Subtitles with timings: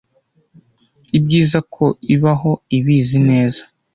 [1.17, 3.61] Ibyiza ko ibaho ibizi neza,